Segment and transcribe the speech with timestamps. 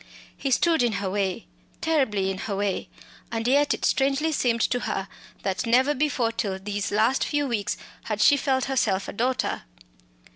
[0.35, 1.45] He stood in her way
[1.79, 2.89] terribly in her way
[3.31, 5.07] and yet it strangely seemed to her,
[5.43, 9.61] that never before till these last few weeks had she felt herself a daughter.